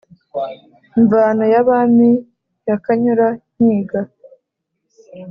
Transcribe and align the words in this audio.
mvano 1.03 1.43
ya 1.53 1.61
bami 1.67 2.09
ya 2.67 2.75
kanyura-nkiga 2.83 4.01